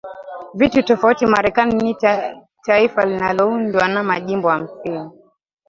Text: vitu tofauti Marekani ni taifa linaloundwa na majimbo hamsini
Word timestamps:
vitu 0.53 0.83
tofauti 0.83 1.25
Marekani 1.25 1.75
ni 1.75 1.95
taifa 2.65 3.05
linaloundwa 3.05 3.87
na 3.87 4.03
majimbo 4.03 4.49
hamsini 4.49 5.09